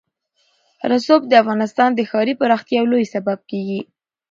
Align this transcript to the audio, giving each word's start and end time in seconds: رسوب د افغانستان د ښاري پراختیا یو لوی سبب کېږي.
رسوب 0.91 1.21
د 1.27 1.33
افغانستان 1.43 1.89
د 1.93 1.99
ښاري 2.09 2.33
پراختیا 2.41 2.77
یو 2.79 2.89
لوی 2.91 3.05
سبب 3.13 3.39
کېږي. 3.49 3.81